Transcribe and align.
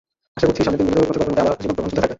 আশা 0.37 0.45
করছি, 0.47 0.61
সামনের 0.65 0.79
দিনগুলোতেও 0.79 1.13
রূপকথার 1.13 1.17
গল্পের 1.17 1.29
মতোই 1.29 1.43
আমার 1.43 1.59
জীবনপ্রবাহ 1.61 1.81
চলতে 1.83 1.97
থাকবে। 1.97 2.09